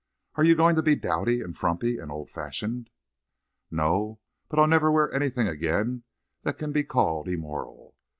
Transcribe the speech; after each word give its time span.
Are 0.33 0.43
you 0.43 0.55
going 0.55 0.75
to 0.77 0.81
be 0.81 0.95
dowdy 0.95 1.41
and 1.41 1.55
frumpy 1.55 1.99
and 1.99 2.11
old 2.11 2.31
fashioned?" 2.31 2.89
"No. 3.69 4.19
But 4.49 4.57
I'll 4.57 4.65
never 4.65 4.91
wear 4.91 5.13
anything 5.13 5.47
again 5.47 6.05
that 6.41 6.57
can 6.57 6.71
be 6.71 6.83
called 6.83 7.27
immoral. 7.27 7.95